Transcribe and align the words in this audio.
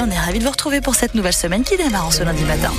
On 0.00 0.10
est 0.10 0.18
ravis 0.18 0.40
de 0.40 0.44
vous 0.44 0.50
retrouver 0.50 0.80
pour 0.80 0.94
cette 0.94 1.14
nouvelle 1.14 1.34
semaine 1.34 1.62
qui 1.62 1.76
démarre 1.76 2.06
en 2.06 2.10
ce 2.10 2.24
lundi 2.24 2.44
matin. 2.44 2.72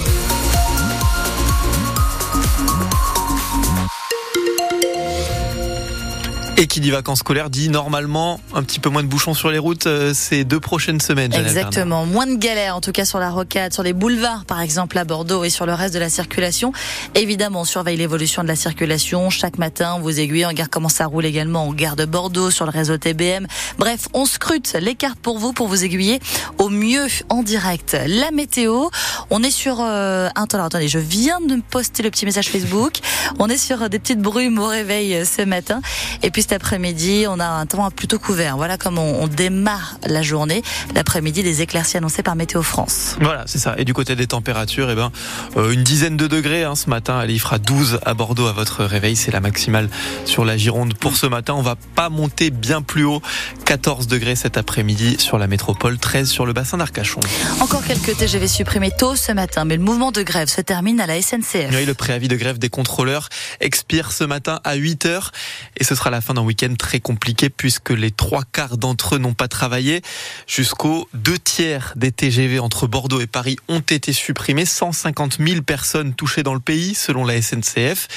Et 6.58 6.68
qui 6.68 6.80
dit 6.80 6.90
vacances 6.90 7.20
scolaires 7.20 7.50
dit 7.50 7.68
normalement 7.68 8.40
un 8.54 8.64
petit 8.64 8.80
peu 8.80 8.90
moins 8.90 9.04
de 9.04 9.10
bouchons 9.10 9.34
sur 9.34 9.52
les 9.52 9.60
routes 9.60 9.88
euh, 9.88 10.14
ces 10.14 10.46
deux 10.46 10.62
prochaines 10.62 11.02
semaines. 11.02 11.34
Exactement, 11.34 12.06
moins 12.06 12.28
de 12.28 12.38
galères 12.38 12.78
en 12.78 12.82
tout 12.82 12.94
cas 12.94 13.04
sur 13.04 13.20
la 13.20 13.30
rocade, 13.30 13.74
sur 13.74 13.84
les 13.84 13.92
boulevards 13.92 14.46
par 14.46 14.62
exemple 14.62 14.98
à 14.98 15.04
Bordeaux 15.04 15.44
et 15.44 15.50
sur 15.50 15.66
le 15.66 15.74
reste 15.74 15.94
de 15.94 16.00
la 16.00 16.08
circulation. 16.08 16.72
Évidemment, 17.14 17.62
on 17.62 17.66
surveille 17.66 17.98
l'évolution 17.98 18.42
de 18.42 18.48
la 18.48 18.56
circulation 18.56 19.30
chaque 19.30 19.58
matin, 19.58 20.00
vous 20.02 20.18
aiguille, 20.18 20.46
on 20.46 20.48
regarde 20.48 20.70
comment 20.70 20.88
ça 20.88 21.08
roule 21.08 21.26
également 21.26 21.68
en 21.68 21.74
gare 21.74 21.98
de 21.98 22.06
Bordeaux, 22.06 22.52
sur 22.52 22.64
le 22.64 22.72
réseau 22.72 22.98
TBM. 22.98 23.48
Bref, 23.78 24.08
on 24.14 24.26
scrute 24.26 24.78
les 24.80 24.96
cartes 24.96 25.20
pour 25.20 25.40
vous, 25.40 25.52
pour 25.52 25.68
vous 25.68 25.84
aiguiller 25.84 26.22
au 26.58 26.70
mieux 26.70 27.08
en 27.28 27.44
direct. 27.44 27.98
La 28.08 28.32
météo, 28.32 28.88
on 29.30 29.44
est 29.44 29.52
sur 29.52 29.82
euh, 29.82 30.30
attendez, 30.34 30.88
je 30.88 31.00
viens 31.00 31.42
de 31.42 31.58
me 31.58 31.62
poster 31.62 32.02
le 32.02 32.12
petit 32.12 32.26
message 32.26 32.48
Facebook. 32.48 33.00
On 33.40 33.50
est 33.50 33.58
sur 33.58 33.90
des 33.90 34.00
petites 34.00 34.22
brumes 34.22 34.60
au 34.60 34.68
réveil 34.68 35.16
euh, 35.16 35.26
ce 35.26 35.42
matin. 35.42 35.82
Et 36.24 36.32
puis 36.32 36.45
cet 36.46 36.54
après-midi, 36.54 37.26
on 37.28 37.40
a 37.40 37.48
un 37.48 37.66
temps 37.66 37.90
plutôt 37.90 38.20
couvert. 38.20 38.56
Voilà 38.56 38.78
comment 38.78 39.04
on, 39.20 39.26
démarre 39.26 39.98
la 40.06 40.22
journée. 40.22 40.62
L'après-midi, 40.94 41.42
des 41.42 41.64
éclaircies 41.64 41.98
annoncées 41.98 42.22
par 42.22 42.36
Météo 42.36 42.62
France. 42.62 43.16
Voilà, 43.20 43.46
c'est 43.48 43.58
ça. 43.58 43.74
Et 43.80 43.84
du 43.84 43.96
côté 43.96 44.16
des 44.16 44.28
températures, 44.28 44.92
eh 44.92 44.96
ben, 44.96 45.12
euh, 45.58 45.72
une 45.72 45.82
dizaine 45.82 46.18
de 46.18 46.28
degrés 46.28 46.64
hein, 46.64 46.76
ce 46.76 46.88
matin. 46.88 47.18
Allez, 47.18 47.34
il 47.34 47.40
fera 47.40 47.58
12 47.58 48.00
à 48.06 48.14
Bordeaux 48.14 48.46
à 48.46 48.54
votre 48.54 48.84
réveil. 48.86 49.16
C'est 49.16 49.32
la 49.32 49.40
maximale 49.40 49.90
sur 50.26 50.46
la 50.46 50.56
Gironde 50.56 50.94
pour 50.94 51.18
ce 51.18 51.26
matin. 51.26 51.56
On 51.56 51.64
va 51.64 51.78
pas 51.96 52.10
monter 52.10 52.52
bien 52.52 52.84
plus 52.84 53.06
haut. 53.06 53.24
14 53.66 54.06
degrés 54.06 54.36
cet 54.36 54.56
après-midi 54.56 55.16
sur 55.18 55.40
la 55.40 55.48
métropole, 55.48 55.98
13 55.98 56.30
sur 56.30 56.46
le 56.46 56.54
bassin 56.54 56.78
d'Arcachon. 56.78 57.22
Encore 57.60 57.84
quelques 57.84 58.16
TGV 58.16 58.48
supprimés 58.48 58.92
tôt 58.92 59.16
ce 59.16 59.32
matin, 59.32 59.66
mais 59.66 59.78
le 59.78 59.84
mouvement 59.84 60.12
de 60.12 60.22
grève 60.22 60.48
se 60.48 60.62
termine 60.62 61.02
à 61.02 61.08
la 61.08 61.20
SNCF. 61.20 61.72
Oui, 61.72 61.88
le 61.88 61.96
préavis 61.96 62.28
de 62.28 62.36
grève 62.36 62.60
des 62.60 62.70
contrôleurs 62.70 63.30
expire 63.62 64.12
ce 64.12 64.24
matin 64.24 64.60
à 64.64 64.76
8 64.76 65.08
heures 65.08 65.32
et 65.78 65.84
ce 65.84 65.96
sera 65.96 66.12
la 66.12 66.22
fin 66.22 66.35
d'un 66.36 66.44
week-end 66.44 66.74
très 66.78 67.00
compliqué 67.00 67.50
puisque 67.50 67.90
les 67.90 68.12
trois 68.12 68.44
quarts 68.44 68.78
d'entre 68.78 69.16
eux 69.16 69.18
n'ont 69.18 69.34
pas 69.34 69.48
travaillé. 69.48 70.02
Jusqu'aux 70.48 71.10
deux 71.14 71.40
tiers 71.40 71.94
des 71.96 72.12
TGV 72.12 72.60
entre 72.60 72.86
Bordeaux 72.88 73.22
et 73.22 73.28
Paris 73.28 73.58
ont 73.68 73.80
été 73.80 74.14
supprimés. 74.14 74.66
150 74.66 75.38
000 75.40 75.62
personnes 75.64 76.14
touchées 76.14 76.44
dans 76.44 76.54
le 76.54 76.60
pays 76.60 76.94
selon 76.94 77.26
la 77.26 77.42
SNCF. 77.42 78.08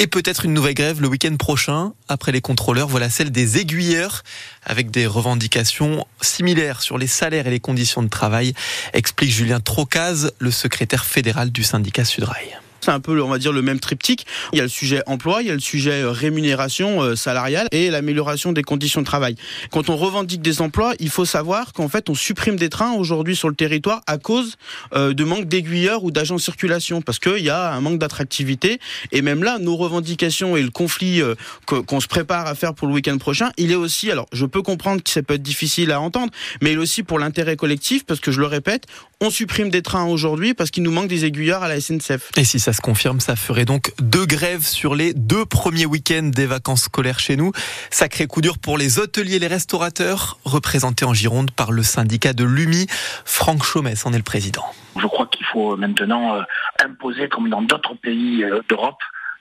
Et 0.00 0.08
peut-être 0.08 0.44
une 0.44 0.52
nouvelle 0.52 0.74
grève 0.74 1.00
le 1.00 1.08
week-end 1.08 1.36
prochain. 1.36 1.92
Après 2.08 2.32
les 2.32 2.40
contrôleurs, 2.40 2.88
voilà 2.88 3.08
celle 3.08 3.30
des 3.30 3.58
aiguilleurs 3.58 4.22
avec 4.64 4.90
des 4.90 5.06
revendications 5.06 6.04
similaires 6.20 6.82
sur 6.82 6.98
les 6.98 7.06
salaires 7.06 7.46
et 7.46 7.50
les 7.50 7.60
conditions 7.60 8.02
de 8.02 8.08
travail, 8.08 8.54
explique 8.92 9.30
Julien 9.30 9.60
Trocaz, 9.60 10.32
le 10.38 10.50
secrétaire 10.50 11.04
fédéral 11.04 11.52
du 11.52 11.62
syndicat 11.62 12.04
Sudrail. 12.04 12.58
C'est 12.84 12.90
un 12.90 13.00
peu, 13.00 13.22
on 13.22 13.28
va 13.28 13.38
dire, 13.38 13.52
le 13.52 13.62
même 13.62 13.80
triptyque. 13.80 14.26
Il 14.52 14.58
y 14.58 14.60
a 14.60 14.64
le 14.64 14.68
sujet 14.68 15.02
emploi, 15.06 15.40
il 15.40 15.48
y 15.48 15.50
a 15.50 15.54
le 15.54 15.60
sujet 15.60 16.02
euh, 16.02 16.10
rémunération 16.10 17.00
euh, 17.00 17.16
salariale 17.16 17.66
et 17.72 17.88
l'amélioration 17.88 18.52
des 18.52 18.62
conditions 18.62 19.00
de 19.00 19.06
travail. 19.06 19.36
Quand 19.70 19.88
on 19.88 19.96
revendique 19.96 20.42
des 20.42 20.60
emplois, 20.60 20.92
il 20.98 21.08
faut 21.08 21.24
savoir 21.24 21.72
qu'en 21.72 21.88
fait, 21.88 22.10
on 22.10 22.14
supprime 22.14 22.56
des 22.56 22.68
trains 22.68 22.92
aujourd'hui 22.92 23.36
sur 23.36 23.48
le 23.48 23.54
territoire 23.54 24.02
à 24.06 24.18
cause 24.18 24.56
euh, 24.94 25.14
de 25.14 25.24
manque 25.24 25.46
d'aiguilleurs 25.46 26.04
ou 26.04 26.10
d'agents 26.10 26.34
de 26.34 26.40
circulation, 26.42 27.00
parce 27.00 27.18
qu'il 27.18 27.42
y 27.42 27.48
a 27.48 27.72
un 27.72 27.80
manque 27.80 27.98
d'attractivité. 27.98 28.80
Et 29.12 29.22
même 29.22 29.42
là, 29.42 29.58
nos 29.58 29.76
revendications 29.76 30.54
et 30.54 30.62
le 30.62 30.70
conflit 30.70 31.22
qu'on 31.64 32.00
se 32.00 32.06
prépare 32.06 32.46
à 32.46 32.54
faire 32.54 32.74
pour 32.74 32.86
le 32.86 32.92
week-end 32.92 33.16
prochain, 33.16 33.50
il 33.56 33.72
est 33.72 33.76
aussi, 33.76 34.10
alors 34.10 34.26
je 34.32 34.44
peux 34.44 34.60
comprendre 34.60 35.02
que 35.02 35.08
ça 35.08 35.22
peut 35.22 35.34
être 35.34 35.42
difficile 35.42 35.90
à 35.90 36.02
entendre, 36.02 36.32
mais 36.60 36.72
il 36.72 36.74
est 36.74 36.82
aussi 36.82 37.02
pour 37.02 37.18
l'intérêt 37.18 37.56
collectif, 37.56 38.04
parce 38.04 38.20
que 38.20 38.30
je 38.30 38.40
le 38.40 38.46
répète, 38.46 38.86
on 39.24 39.30
supprime 39.30 39.70
des 39.70 39.80
trains 39.80 40.04
aujourd'hui 40.04 40.52
parce 40.52 40.70
qu'il 40.70 40.82
nous 40.82 40.90
manque 40.90 41.08
des 41.08 41.24
aiguilleurs 41.24 41.62
à 41.62 41.68
la 41.68 41.80
SNCF. 41.80 42.30
Et 42.36 42.44
si 42.44 42.60
ça 42.60 42.73
se 42.74 42.80
confirme, 42.80 43.20
ça 43.20 43.36
ferait 43.36 43.64
donc 43.64 43.92
deux 43.98 44.26
grèves 44.26 44.66
sur 44.66 44.94
les 44.94 45.14
deux 45.14 45.46
premiers 45.46 45.86
week-ends 45.86 46.30
des 46.30 46.46
vacances 46.46 46.84
scolaires 46.84 47.18
chez 47.18 47.36
nous. 47.36 47.52
Sacré 47.90 48.26
coup 48.26 48.40
dur 48.40 48.58
pour 48.58 48.76
les 48.76 48.98
hôteliers 48.98 49.36
et 49.36 49.38
les 49.38 49.46
restaurateurs, 49.46 50.38
représentés 50.44 51.04
en 51.04 51.14
Gironde 51.14 51.50
par 51.50 51.72
le 51.72 51.82
syndicat 51.82 52.32
de 52.32 52.44
l'UMI. 52.44 52.86
Franck 53.24 53.64
Chaumès 53.64 54.04
en 54.04 54.12
est 54.12 54.18
le 54.18 54.22
président. 54.22 54.64
Je 55.00 55.06
crois 55.06 55.26
qu'il 55.26 55.46
faut 55.46 55.76
maintenant 55.76 56.36
euh, 56.36 56.42
imposer, 56.84 57.28
comme 57.28 57.48
dans 57.48 57.62
d'autres 57.62 57.94
pays 57.94 58.44
euh, 58.44 58.60
d'Europe, 58.68 58.98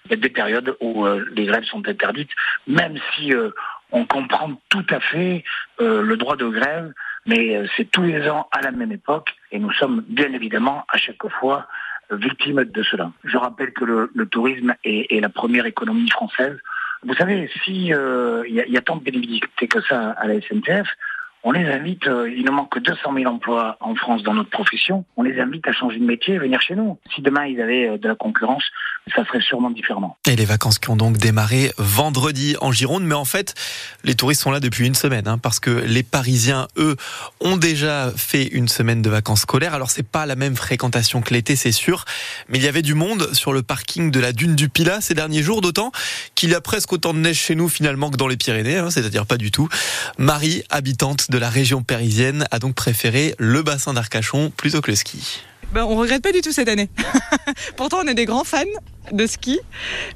des 0.10 0.30
périodes 0.30 0.76
où 0.82 1.06
euh, 1.06 1.26
les 1.36 1.46
grèves 1.46 1.64
sont 1.64 1.88
interdites, 1.88 2.32
même 2.68 2.98
si 3.16 3.32
on 3.92 4.06
comprend 4.06 4.52
tout 4.70 4.86
à 4.90 5.00
fait 5.00 5.44
le 5.80 6.16
droit 6.16 6.36
de 6.36 6.48
grève, 6.48 6.92
mais 7.26 7.64
c'est 7.78 7.90
tous 7.90 8.02
les 8.02 8.28
ans 8.28 8.48
à 8.52 8.62
la 8.62 8.72
même 8.72 8.92
époque, 8.92 9.30
et 9.52 9.60
nous 9.60 9.72
sommes 9.72 10.04
bien 10.08 10.34
évidemment 10.34 10.84
à 10.90 10.98
chaque 10.98 11.28
fois 11.40 11.68
victimes 12.12 12.64
de 12.64 12.84
cela. 12.84 13.12
Je 13.24 13.38
rappelle 13.38 13.72
que 13.74 13.86
le, 13.86 14.26
tourisme 14.26 14.76
est, 14.84 15.22
la 15.22 15.30
première 15.30 15.66
économie 15.66 16.10
française. 16.10 16.58
Vous 17.04 17.16
savez, 17.16 17.50
si 17.64 17.94
euh, 17.94 18.44
il 18.48 18.56
y, 18.56 18.78
a 18.78 18.82
tant 18.82 18.96
de 18.96 19.04
bénéficiaires 19.04 19.50
que 19.70 19.82
ça 19.82 20.12
à 20.12 20.28
la 20.28 20.40
SNCF, 20.40 20.88
on 21.44 21.52
les 21.52 21.66
invite, 21.66 22.08
euh, 22.08 22.30
il 22.30 22.46
nous 22.46 22.54
manque 22.54 22.80
200 22.80 23.14
000 23.14 23.32
emplois 23.32 23.78
en 23.82 23.96
France 23.96 24.24
dans 24.24 24.34
notre 24.34 24.50
profession, 24.50 25.04
on 25.18 25.24
les 25.24 25.40
invite 25.40 25.68
à 25.68 25.74
changer 25.74 26.00
de 26.00 26.06
métier 26.06 26.36
et 26.36 26.40
venir 26.40 26.62
chez 26.62 26.76
nous. 26.76 26.98
Si 27.14 27.22
demain 27.22 27.46
ils 27.46 27.62
avaient 27.62 27.90
euh, 27.90 27.98
de 27.98 28.08
la 28.08 28.16
concurrence, 28.16 28.64
ça 29.14 29.26
serait 29.26 29.42
sûrement 29.42 29.70
différemment. 29.70 30.18
Et 30.26 30.38
les 30.38 30.46
vacances 30.46 30.80
qui 30.80 30.90
ont 30.90 30.96
donc 30.96 31.18
démarré 31.18 31.72
vendredi 31.78 32.56
en 32.62 32.72
Gironde, 32.72 33.04
mais 33.04 33.16
en 33.16 33.26
fait, 33.26 33.54
les 34.06 34.16
touristes 34.16 34.42
sont 34.42 34.52
là 34.52 34.62
depuis 34.62 34.88
une 34.88 34.96
semaine, 34.96 35.28
hein, 35.28 35.38
parce 35.38 35.60
que 35.60 35.70
les 35.70 36.04
Parisiens, 36.04 36.68
eux, 36.78 36.96
ont 37.42 37.58
déjà 37.58 38.12
fait 38.16 38.46
une 38.46 38.70
semaine 38.70 39.02
de 39.02 39.10
vacances 39.10 39.42
scolaires. 39.42 39.74
Alors 39.74 39.90
c'est 39.90 40.08
pas 40.08 40.26
la 40.26 40.38
même 40.38 40.56
fréquentation 40.56 41.22
que 41.22 41.34
l'été, 41.34 41.58
c'est 41.58 41.74
sûr, 41.74 42.06
mais 42.48 42.58
il 42.58 42.64
y 42.64 42.70
avait 42.70 42.82
du 42.82 42.94
monde 42.94 43.34
sur 43.34 43.52
le 43.52 43.64
parking 43.64 44.12
de 44.12 44.20
la 44.22 44.32
dune 44.32 44.56
du 44.56 44.70
Pilat 44.70 45.02
ces 45.02 45.14
derniers 45.14 45.44
jours, 45.44 45.60
d'autant 45.60 45.92
qu'il 46.36 46.52
y 46.52 46.56
a 46.56 46.62
presque 46.62 46.94
autant 46.94 47.14
de 47.14 47.20
neige 47.20 47.40
chez 47.40 47.56
nous 47.56 47.68
finalement 47.68 48.10
que 48.10 48.18
dans 48.18 48.28
les 48.28 48.38
Pyrénées, 48.38 48.78
hein, 48.78 48.90
c'est-à-dire 48.90 49.26
pas 49.26 49.38
du 49.38 49.52
tout. 49.52 49.68
Marie, 50.18 50.64
habitante 50.70 51.30
de 51.34 51.40
la 51.40 51.50
région 51.50 51.82
parisienne 51.82 52.46
a 52.52 52.60
donc 52.60 52.76
préféré 52.76 53.34
le 53.40 53.64
bassin 53.64 53.92
d'Arcachon 53.94 54.52
plutôt 54.56 54.82
que 54.82 54.92
le 54.92 54.96
ski. 54.96 55.42
Ben, 55.74 55.84
on 55.84 55.96
regrette 55.96 56.22
pas 56.22 56.32
du 56.32 56.42
tout 56.42 56.52
cette 56.52 56.68
année. 56.68 56.90
Pourtant, 57.76 58.02
on 58.04 58.08
est 58.08 58.14
des 58.14 58.26
grands 58.26 58.44
fans 58.44 58.62
de 59.12 59.28
ski, 59.28 59.60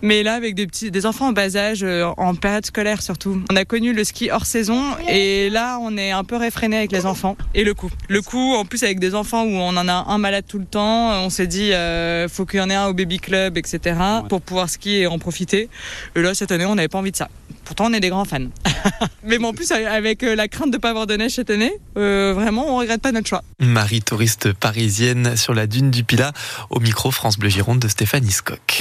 mais 0.01 0.23
là 0.23 0.33
avec 0.33 0.55
des 0.55 0.67
petits, 0.67 0.91
des 0.91 1.05
enfants 1.05 1.27
en 1.27 1.31
bas 1.33 1.55
âge, 1.55 1.83
euh, 1.83 2.05
en 2.17 2.35
période 2.35 2.65
scolaire 2.65 3.01
surtout. 3.01 3.41
On 3.51 3.55
a 3.55 3.65
connu 3.65 3.93
le 3.93 4.03
ski 4.03 4.29
hors 4.31 4.45
saison 4.45 4.81
et 5.09 5.49
là 5.49 5.79
on 5.81 5.97
est 5.97 6.11
un 6.11 6.23
peu 6.23 6.37
réfréné 6.37 6.77
avec 6.77 6.91
les 6.91 7.05
enfants 7.05 7.37
et 7.53 7.63
le 7.63 7.73
coup. 7.73 7.89
Le 8.07 8.21
coup, 8.21 8.55
en 8.55 8.65
plus 8.65 8.83
avec 8.83 8.99
des 8.99 9.15
enfants 9.15 9.43
où 9.43 9.53
on 9.53 9.75
en 9.75 9.87
a 9.87 10.05
un 10.07 10.17
malade 10.17 10.45
tout 10.47 10.59
le 10.59 10.65
temps, 10.65 11.23
on 11.23 11.29
s'est 11.29 11.47
dit 11.47 11.73
euh, 11.73 12.27
faut 12.27 12.45
qu'il 12.45 12.59
y 12.59 12.63
en 12.63 12.69
ait 12.69 12.75
un 12.75 12.87
au 12.87 12.93
baby 12.93 13.19
club, 13.19 13.57
etc. 13.57 13.97
pour 14.29 14.41
pouvoir 14.41 14.69
skier 14.69 15.01
et 15.01 15.07
en 15.07 15.19
profiter. 15.19 15.69
Et 16.15 16.21
là 16.21 16.33
cette 16.33 16.51
année 16.51 16.65
on 16.65 16.75
n'avait 16.75 16.87
pas 16.87 16.99
envie 16.99 17.11
de 17.11 17.17
ça. 17.17 17.29
Pourtant, 17.67 17.87
on 17.87 17.93
est 17.93 17.99
des 17.99 18.07
grands 18.07 18.23
fans. 18.23 18.47
Mais 19.25 19.39
bon, 19.39 19.49
en 19.49 19.53
plus, 19.53 19.69
avec 19.73 20.23
euh, 20.23 20.35
la 20.35 20.47
crainte 20.47 20.71
de 20.71 20.77
pas 20.77 20.91
avoir 20.91 21.05
de 21.05 21.15
neige 21.15 21.33
cette 21.33 21.49
année, 21.49 21.73
euh, 21.97 22.31
vraiment, 22.33 22.65
on 22.73 22.77
regrette 22.77 23.01
pas 23.01 23.11
notre 23.11 23.27
choix. 23.27 23.43
Marie, 23.59 24.01
touriste 24.01 24.53
parisienne 24.53 25.35
sur 25.35 25.53
la 25.53 25.67
dune 25.67 25.91
du 25.91 26.05
Pilat, 26.05 26.31
au 26.69 26.79
micro 26.79 27.11
France 27.11 27.37
Bleu 27.37 27.49
Gironde 27.49 27.79
de 27.79 27.89
Stéphanie 27.89 28.31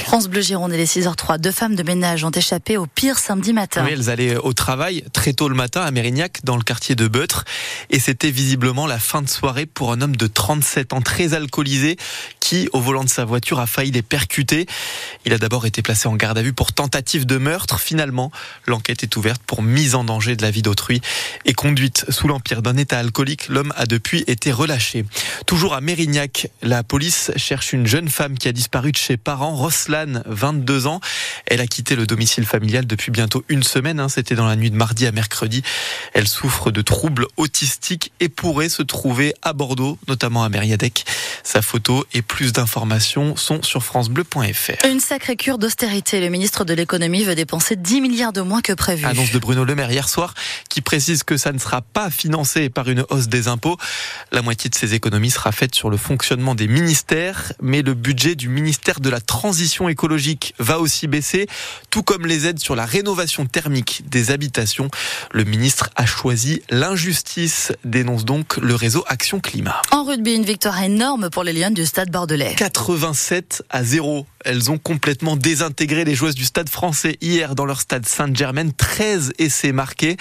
France 0.03 0.27
Bleu 0.27 0.41
Gironde 0.41 0.73
et 0.73 0.77
les 0.77 0.85
6h03. 0.85 1.37
Deux 1.39 1.51
femmes 1.51 1.75
de 1.75 1.83
ménage 1.83 2.23
ont 2.23 2.31
échappé 2.31 2.77
au 2.77 2.85
pire 2.85 3.17
samedi 3.19 3.53
matin. 3.53 3.83
Oui, 3.85 3.91
elles 3.93 4.09
allaient 4.09 4.35
au 4.35 4.53
travail 4.53 5.03
très 5.13 5.33
tôt 5.33 5.49
le 5.49 5.55
matin 5.55 5.81
à 5.81 5.91
Mérignac, 5.91 6.39
dans 6.43 6.57
le 6.57 6.63
quartier 6.63 6.95
de 6.95 7.07
Beutre. 7.07 7.45
Et 7.89 7.99
c'était 7.99 8.31
visiblement 8.31 8.87
la 8.87 8.99
fin 8.99 9.21
de 9.21 9.29
soirée 9.29 9.65
pour 9.65 9.91
un 9.91 10.01
homme 10.01 10.15
de 10.15 10.27
37 10.27 10.93
ans, 10.93 11.01
très 11.01 11.33
alcoolisé, 11.33 11.97
qui, 12.47 12.69
au 12.71 12.79
volant 12.79 13.03
de 13.03 13.09
sa 13.09 13.25
voiture, 13.25 13.59
a 13.59 13.67
failli 13.67 13.91
les 13.91 14.01
percuter. 14.01 14.67
Il 15.25 15.33
a 15.33 15.37
d'abord 15.37 15.65
été 15.65 15.81
placé 15.81 16.07
en 16.07 16.15
garde 16.15 16.37
à 16.37 16.41
vue 16.41 16.53
pour 16.53 16.71
tentative 16.71 17.25
de 17.25 17.35
meurtre. 17.35 17.81
Finalement, 17.81 18.31
L'enquête 18.65 19.03
est 19.03 19.17
ouverte 19.17 19.41
pour 19.45 19.61
mise 19.61 19.95
en 19.95 20.05
danger 20.05 20.37
de 20.37 20.41
la 20.41 20.49
vie 20.49 20.61
d'autrui 20.61 21.01
et 21.43 21.53
conduite 21.53 22.05
sous 22.09 22.29
l'empire 22.29 22.61
d'un 22.61 22.77
état 22.77 22.99
alcoolique. 22.99 23.49
L'homme 23.49 23.73
a 23.75 23.85
depuis 23.85 24.23
été 24.27 24.53
relâché. 24.53 25.03
Toujours 25.45 25.73
à 25.73 25.81
Mérignac, 25.81 26.47
la 26.61 26.83
police 26.83 27.31
cherche 27.35 27.73
une 27.73 27.85
jeune 27.85 28.07
femme 28.07 28.37
qui 28.37 28.47
a 28.47 28.53
disparu 28.53 28.93
de 28.93 28.97
chez 28.97 29.17
parents, 29.17 29.55
Roslane, 29.55 30.23
22 30.25 30.87
ans. 30.87 31.01
Elle 31.47 31.59
a 31.59 31.67
quitté 31.67 31.97
le 31.97 32.05
domicile 32.05 32.45
familial 32.45 32.87
depuis 32.87 33.11
bientôt 33.11 33.43
une 33.49 33.63
semaine. 33.63 33.99
Hein. 33.99 34.07
C'était 34.07 34.35
dans 34.35 34.47
la 34.47 34.55
nuit 34.55 34.71
de 34.71 34.77
mardi 34.77 35.05
à 35.05 35.11
mercredi. 35.11 35.63
Elle 36.13 36.27
souffre 36.29 36.71
de 36.71 36.81
troubles 36.81 37.27
autistiques 37.35 38.13
et 38.21 38.29
pourrait 38.29 38.69
se 38.69 38.83
trouver 38.83 39.33
à 39.41 39.51
Bordeaux, 39.51 39.97
notamment 40.07 40.45
à 40.45 40.49
Mériadec. 40.49 41.05
Sa 41.47 41.61
photo 41.61 42.05
et 42.13 42.21
plus 42.21 42.51
d'informations 42.51 43.37
sont 43.37 43.63
sur 43.63 43.81
francebleu.fr. 43.81 44.85
Une 44.85 44.99
sacrée 44.99 45.37
cure 45.37 45.57
d'austérité. 45.57 46.19
Le 46.19 46.27
ministre 46.27 46.65
de 46.65 46.73
l'économie 46.73 47.23
veut 47.23 47.35
dépenser 47.35 47.77
10 47.77 48.01
milliards 48.01 48.33
de 48.33 48.41
moins 48.41 48.59
que 48.59 48.73
prévu. 48.73 49.05
Annonce 49.05 49.31
de 49.31 49.39
Bruno 49.39 49.63
Le 49.63 49.73
Maire 49.73 49.89
hier 49.89 50.09
soir 50.09 50.33
qui 50.67 50.81
précise 50.81 51.23
que 51.23 51.37
ça 51.37 51.53
ne 51.53 51.57
sera 51.57 51.81
pas 51.81 52.09
financé 52.09 52.69
par 52.69 52.89
une 52.89 53.05
hausse 53.09 53.29
des 53.29 53.47
impôts. 53.47 53.77
La 54.33 54.41
moitié 54.41 54.69
de 54.69 54.75
ces 54.75 54.93
économies 54.93 55.29
sera 55.29 55.53
faite 55.53 55.73
sur 55.73 55.89
le 55.89 55.95
fonctionnement 55.95 56.53
des 56.53 56.67
ministères, 56.67 57.53
mais 57.61 57.81
le 57.81 57.93
budget 57.93 58.35
du 58.35 58.49
ministère 58.49 58.99
de 58.99 59.09
la 59.09 59.21
Transition 59.21 59.87
écologique 59.87 60.53
va 60.59 60.81
aussi 60.81 61.07
baisser, 61.07 61.47
tout 61.89 62.03
comme 62.03 62.25
les 62.25 62.45
aides 62.45 62.59
sur 62.59 62.75
la 62.75 62.85
rénovation 62.85 63.45
thermique 63.45 64.03
des 64.09 64.31
habitations. 64.31 64.89
Le 65.31 65.45
ministre 65.45 65.91
a 65.95 66.05
choisi 66.05 66.61
l'injustice, 66.69 67.71
dénonce 67.85 68.25
donc 68.25 68.57
le 68.57 68.75
réseau 68.75 69.05
Action 69.07 69.39
Climat. 69.39 69.81
En 69.91 70.03
rugby, 70.03 70.35
une 70.35 70.43
victoire 70.43 70.83
énorme 70.83 71.29
pour 71.36 71.36
les 71.43 71.53
Lions 71.53 71.71
du 71.71 71.85
Stade 71.85 72.09
Bordelais. 72.09 72.55
87 72.55 73.63
à 73.69 73.83
0. 73.83 74.25
Elles 74.45 74.71
ont 74.71 74.77
complètement 74.77 75.35
désintégré 75.35 76.05
les 76.05 76.15
joueuses 76.15 76.35
du 76.35 76.45
Stade 76.45 76.69
français 76.69 77.17
hier 77.21 77.53
dans 77.53 77.65
leur 77.65 77.81
stade 77.81 78.05
Sainte-Germaine. 78.05 78.73
13 78.73 79.33
essais 79.37 79.71
marqués 79.71 80.17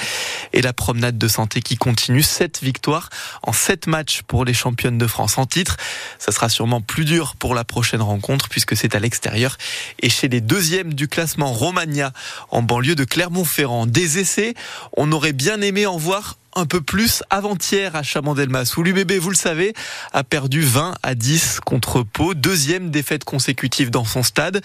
et 0.53 0.63
la 0.63 0.73
promenade 0.73 1.17
de 1.17 1.29
santé 1.29 1.63
qui 1.63 1.77
continue. 1.77 2.23
7 2.23 2.63
victoires 2.63 3.09
en 3.43 3.53
7 3.53 3.87
matchs 3.87 4.23
pour 4.23 4.45
les 4.45 4.55
championnes 4.55 4.99
de 4.99 5.07
France 5.07 5.39
en 5.39 5.47
titre. 5.47 5.77
Ça 6.19 6.33
sera 6.33 6.49
sûrement 6.49 6.81
plus 6.81 7.05
dur 7.05 7.37
pour 7.37 7.55
la 7.55 7.65
prochaine 7.65 8.03
rencontre 8.03 8.49
puisque 8.49 8.77
c'est 8.77 8.95
à 8.95 8.99
l'extérieur 8.99 9.57
et 10.01 10.11
chez 10.11 10.29
les 10.29 10.41
deuxièmes 10.41 10.95
du 10.95 11.09
classement 11.09 11.53
Romagna 11.53 12.13
en 12.51 12.63
banlieue 12.63 12.95
de 12.95 13.05
Clermont-Ferrand. 13.05 13.87
Des 13.87 14.19
essais, 14.19 14.55
on 14.97 15.13
aurait 15.13 15.33
bien 15.33 15.61
aimé 15.61 15.87
en 15.87 15.97
voir 15.97 16.37
un 16.57 16.67
peu 16.67 16.81
plus 16.81 17.23
avant-hier 17.31 17.95
à 17.95 18.03
Chamandelmas, 18.03 18.73
où 18.77 18.83
l'UBB, 18.83 19.13
vous 19.13 19.31
le 19.31 19.37
savez, 19.37 19.75
a 20.13 20.25
perdu 20.25 20.63
20 20.63 20.95
à 21.03 21.15
10 21.15 21.61
contre 21.65 22.03
Pau. 22.03 22.35
Deuxième 22.35 22.91
défaite 22.91 23.25
consécutive 23.25 23.91
dans 23.91 24.05
son 24.05 24.23
stade. 24.23 24.63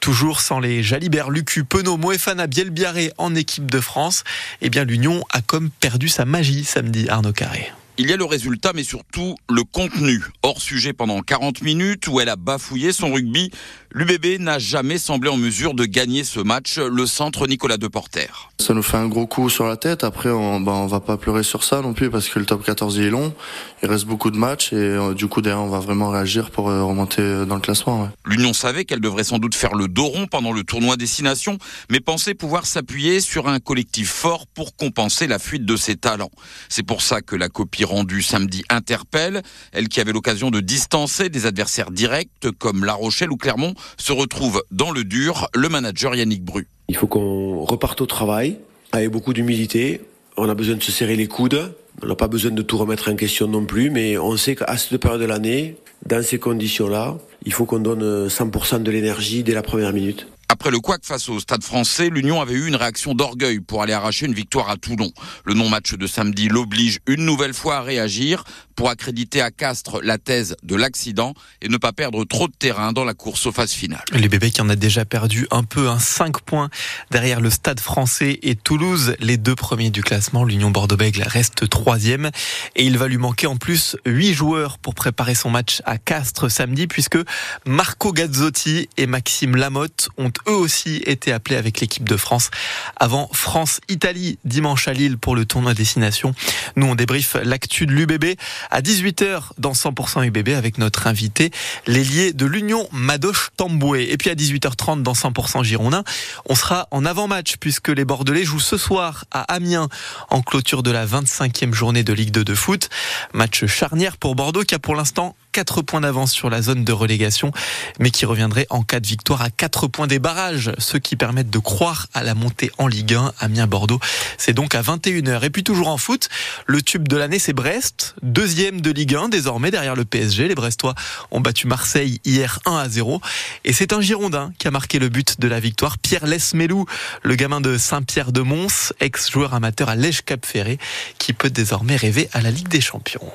Toujours 0.00 0.40
sans 0.40 0.60
les 0.60 0.82
Jalibert, 0.82 1.30
Lucu, 1.30 1.64
Penaud, 1.64 1.96
Moefana, 1.96 2.46
Bielbiaré 2.46 3.12
en 3.18 3.34
équipe 3.34 3.70
de 3.70 3.80
France. 3.80 4.24
Eh 4.60 4.70
bien, 4.70 4.84
l'Union 4.84 5.24
a 5.30 5.42
comme 5.42 5.70
perdu 5.70 6.08
sa 6.08 6.24
magie 6.24 6.64
samedi, 6.64 7.08
Arnaud 7.08 7.32
Carré. 7.32 7.72
Il 7.98 8.08
y 8.08 8.12
a 8.14 8.16
le 8.16 8.24
résultat, 8.24 8.72
mais 8.74 8.84
surtout 8.84 9.36
le 9.50 9.64
contenu. 9.64 10.24
Hors 10.42 10.62
sujet 10.62 10.94
pendant 10.94 11.20
40 11.20 11.60
minutes 11.60 12.08
où 12.08 12.20
elle 12.20 12.30
a 12.30 12.36
bafouillé 12.36 12.90
son 12.90 13.12
rugby, 13.12 13.50
l'UBB 13.90 14.40
n'a 14.40 14.58
jamais 14.58 14.96
semblé 14.96 15.28
en 15.28 15.36
mesure 15.36 15.74
de 15.74 15.84
gagner 15.84 16.24
ce 16.24 16.40
match. 16.40 16.78
Le 16.78 17.04
centre 17.04 17.46
Nicolas 17.46 17.76
Deporter. 17.76 18.50
Ça 18.60 18.72
nous 18.72 18.82
fait 18.82 18.96
un 18.96 19.08
gros 19.08 19.26
coup 19.26 19.50
sur 19.50 19.66
la 19.66 19.76
tête. 19.76 20.04
Après, 20.04 20.30
on, 20.30 20.58
bah, 20.58 20.72
on 20.72 20.86
va 20.86 21.00
pas 21.00 21.18
pleurer 21.18 21.42
sur 21.42 21.64
ça 21.64 21.82
non 21.82 21.92
plus 21.92 22.08
parce 22.08 22.30
que 22.30 22.38
le 22.38 22.46
top 22.46 22.64
14 22.64 22.98
est 22.98 23.10
long. 23.10 23.34
Il 23.82 23.90
reste 23.90 24.06
beaucoup 24.06 24.30
de 24.30 24.38
matchs 24.38 24.72
et 24.72 24.76
euh, 24.76 25.12
du 25.12 25.26
coup, 25.26 25.42
derrière, 25.42 25.62
on 25.62 25.68
va 25.68 25.80
vraiment 25.80 26.08
réagir 26.08 26.50
pour 26.50 26.70
euh, 26.70 26.82
remonter 26.82 27.44
dans 27.44 27.56
le 27.56 27.60
classement. 27.60 28.04
Ouais. 28.04 28.08
L'Union 28.24 28.54
savait 28.54 28.86
qu'elle 28.86 29.00
devrait 29.00 29.24
sans 29.24 29.38
doute 29.38 29.54
faire 29.54 29.74
le 29.74 29.86
dos 29.86 30.06
rond 30.06 30.26
pendant 30.26 30.52
le 30.52 30.64
tournoi 30.64 30.96
destination, 30.96 31.58
mais 31.90 32.00
pensait 32.00 32.32
pouvoir 32.32 32.64
s'appuyer 32.64 33.20
sur 33.20 33.48
un 33.48 33.60
collectif 33.60 34.08
fort 34.08 34.46
pour 34.46 34.76
compenser 34.76 35.26
la 35.26 35.38
fuite 35.38 35.66
de 35.66 35.76
ses 35.76 35.96
talents. 35.96 36.30
C'est 36.70 36.84
pour 36.84 37.02
ça 37.02 37.20
que 37.20 37.36
la 37.36 37.50
copie 37.50 37.81
rendue 37.84 38.22
samedi 38.22 38.62
interpelle. 38.68 39.42
Elle 39.72 39.88
qui 39.88 40.00
avait 40.00 40.12
l'occasion 40.12 40.50
de 40.50 40.60
distancer 40.60 41.28
des 41.28 41.46
adversaires 41.46 41.90
directs 41.90 42.48
comme 42.58 42.84
La 42.84 42.94
Rochelle 42.94 43.32
ou 43.32 43.36
Clermont 43.36 43.74
se 43.96 44.12
retrouve 44.12 44.62
dans 44.70 44.90
le 44.90 45.04
dur. 45.04 45.48
Le 45.54 45.68
manager 45.68 46.14
Yannick 46.14 46.44
Bru. 46.44 46.68
Il 46.88 46.96
faut 46.96 47.06
qu'on 47.06 47.64
reparte 47.64 48.00
au 48.00 48.06
travail 48.06 48.58
avec 48.92 49.10
beaucoup 49.10 49.32
d'humilité. 49.32 50.00
On 50.36 50.48
a 50.48 50.54
besoin 50.54 50.76
de 50.76 50.82
se 50.82 50.92
serrer 50.92 51.16
les 51.16 51.26
coudes. 51.26 51.74
On 52.02 52.06
n'a 52.06 52.14
pas 52.14 52.28
besoin 52.28 52.50
de 52.50 52.62
tout 52.62 52.78
remettre 52.78 53.10
en 53.10 53.16
question 53.16 53.46
non 53.46 53.64
plus, 53.64 53.90
mais 53.90 54.18
on 54.18 54.36
sait 54.36 54.56
qu'à 54.56 54.76
cette 54.76 54.98
période 54.98 55.20
de 55.20 55.26
l'année, 55.26 55.76
dans 56.06 56.22
ces 56.22 56.38
conditions-là, 56.38 57.18
il 57.44 57.52
faut 57.52 57.64
qu'on 57.64 57.80
donne 57.80 58.28
100% 58.28 58.82
de 58.82 58.90
l'énergie 58.90 59.42
dès 59.42 59.54
la 59.54 59.62
première 59.62 59.92
minute. 59.92 60.26
Après 60.52 60.70
le 60.70 60.80
couac 60.80 61.00
face 61.02 61.30
au 61.30 61.40
Stade 61.40 61.64
français, 61.64 62.10
l'Union 62.10 62.42
avait 62.42 62.52
eu 62.52 62.66
une 62.68 62.76
réaction 62.76 63.14
d'orgueil 63.14 63.60
pour 63.60 63.80
aller 63.80 63.94
arracher 63.94 64.26
une 64.26 64.34
victoire 64.34 64.68
à 64.68 64.76
Toulon. 64.76 65.10
Le 65.46 65.54
non-match 65.54 65.94
de 65.94 66.06
samedi 66.06 66.48
l'oblige 66.48 66.98
une 67.06 67.24
nouvelle 67.24 67.54
fois 67.54 67.76
à 67.76 67.80
réagir 67.80 68.44
pour 68.76 68.90
accréditer 68.90 69.40
à 69.40 69.50
Castres 69.50 70.00
la 70.02 70.18
thèse 70.18 70.56
de 70.62 70.76
l'accident 70.76 71.32
et 71.62 71.68
ne 71.68 71.76
pas 71.78 71.92
perdre 71.92 72.24
trop 72.24 72.48
de 72.48 72.52
terrain 72.52 72.92
dans 72.92 73.04
la 73.04 73.14
course 73.14 73.46
aux 73.46 73.52
phases 73.52 73.72
finales. 73.72 74.04
Les 74.12 74.28
bébés 74.28 74.50
qui 74.50 74.60
en 74.60 74.68
a 74.68 74.76
déjà 74.76 75.06
perdu 75.06 75.46
un 75.50 75.62
peu, 75.62 75.88
un 75.88 75.98
5 75.98 76.42
points 76.42 76.68
derrière 77.10 77.40
le 77.40 77.48
Stade 77.48 77.80
français 77.80 78.38
et 78.42 78.54
Toulouse, 78.54 79.14
les 79.20 79.38
deux 79.38 79.54
premiers 79.54 79.90
du 79.90 80.02
classement. 80.02 80.44
L'Union 80.44 80.70
Bordeaux-Bègles 80.70 81.22
reste 81.22 81.66
troisième 81.70 82.30
et 82.76 82.84
il 82.84 82.98
va 82.98 83.08
lui 83.08 83.16
manquer 83.18 83.46
en 83.46 83.56
plus 83.56 83.96
8 84.04 84.34
joueurs 84.34 84.76
pour 84.76 84.94
préparer 84.94 85.34
son 85.34 85.48
match 85.48 85.80
à 85.86 85.96
Castres 85.96 86.50
samedi 86.50 86.86
puisque 86.86 87.18
Marco 87.64 88.12
Gazzotti 88.12 88.90
et 88.98 89.06
Maxime 89.06 89.56
Lamotte 89.56 90.10
ont 90.18 90.32
eux 90.48 90.54
aussi 90.54 91.02
été 91.06 91.32
appelés 91.32 91.56
avec 91.56 91.80
l'équipe 91.80 92.08
de 92.08 92.16
France 92.16 92.50
avant 92.96 93.28
France-Italie 93.32 94.38
dimanche 94.44 94.88
à 94.88 94.92
Lille 94.92 95.18
pour 95.18 95.34
le 95.34 95.44
tournoi 95.44 95.74
destination. 95.74 96.34
Nous, 96.76 96.86
on 96.86 96.94
débriefe 96.94 97.36
l'actu 97.42 97.86
de 97.86 97.92
l'UBB 97.92 98.36
à 98.70 98.80
18h 98.80 99.50
dans 99.58 99.72
100% 99.72 100.26
UBB 100.26 100.50
avec 100.50 100.78
notre 100.78 101.06
invité, 101.06 101.50
l'ailier 101.86 102.32
de 102.32 102.46
l'Union 102.46 102.88
Madoche 102.92 103.50
Tamboué. 103.56 104.10
Et 104.10 104.16
puis 104.16 104.30
à 104.30 104.34
18h30 104.34 105.02
dans 105.02 105.12
100% 105.12 105.64
Girondin, 105.64 106.04
on 106.48 106.54
sera 106.54 106.88
en 106.90 107.04
avant-match 107.04 107.56
puisque 107.58 107.88
les 107.88 108.04
Bordelais 108.04 108.44
jouent 108.44 108.60
ce 108.60 108.76
soir 108.76 109.24
à 109.30 109.42
Amiens 109.52 109.88
en 110.30 110.42
clôture 110.42 110.82
de 110.82 110.90
la 110.90 111.06
25e 111.06 111.72
journée 111.72 112.04
de 112.04 112.12
Ligue 112.12 112.30
2 112.30 112.44
de 112.44 112.54
foot. 112.54 112.88
Match 113.32 113.66
charnière 113.66 114.16
pour 114.16 114.34
Bordeaux 114.34 114.62
qui 114.62 114.74
a 114.74 114.78
pour 114.78 114.94
l'instant 114.94 115.36
4 115.52 115.82
points 115.82 116.00
d'avance 116.00 116.32
sur 116.32 116.50
la 116.50 116.62
zone 116.62 116.84
de 116.84 116.92
relégation, 116.92 117.52
mais 117.98 118.10
qui 118.10 118.24
reviendrait 118.24 118.66
en 118.70 118.82
cas 118.82 119.00
de 119.00 119.06
victoire 119.06 119.42
à 119.42 119.50
4 119.50 119.86
points 119.86 120.06
des 120.06 120.18
barrages, 120.18 120.72
ce 120.78 120.96
qui 120.96 121.16
permettent 121.16 121.50
de 121.50 121.58
croire 121.58 122.08
à 122.14 122.22
la 122.22 122.34
montée 122.34 122.70
en 122.78 122.86
Ligue 122.86 123.14
1. 123.14 123.32
Amiens-Bordeaux, 123.38 124.00
c'est 124.38 124.54
donc 124.54 124.74
à 124.74 124.82
21h. 124.82 125.44
Et 125.44 125.50
puis 125.50 125.62
toujours 125.62 125.88
en 125.88 125.98
foot, 125.98 126.28
le 126.66 126.82
tube 126.82 127.06
de 127.06 127.16
l'année, 127.16 127.38
c'est 127.38 127.52
Brest, 127.52 128.14
deuxième 128.22 128.80
de 128.80 128.90
Ligue 128.90 129.14
1 129.14 129.28
désormais 129.28 129.70
derrière 129.70 129.94
le 129.94 130.04
PSG. 130.04 130.48
Les 130.48 130.54
Brestois 130.54 130.94
ont 131.30 131.40
battu 131.40 131.66
Marseille 131.66 132.20
hier 132.24 132.58
1 132.64 132.76
à 132.76 132.88
0. 132.88 133.20
Et 133.64 133.72
c'est 133.72 133.92
un 133.92 134.00
Girondin 134.00 134.52
qui 134.58 134.68
a 134.68 134.70
marqué 134.70 134.98
le 134.98 135.08
but 135.08 135.38
de 135.38 135.48
la 135.48 135.60
victoire, 135.60 135.98
Pierre 135.98 136.26
Lesmelou, 136.26 136.86
le 137.22 137.34
gamin 137.34 137.60
de 137.60 137.76
Saint-Pierre 137.78 138.32
de 138.32 138.40
Mons, 138.40 138.92
ex-joueur 139.00 139.54
amateur 139.54 139.88
à 139.88 139.96
Lège-Cap-Ferré, 139.96 140.78
qui 141.18 141.32
peut 141.32 141.50
désormais 141.50 141.96
rêver 141.96 142.28
à 142.32 142.40
la 142.40 142.50
Ligue 142.50 142.68
des 142.68 142.80
Champions. 142.80 143.30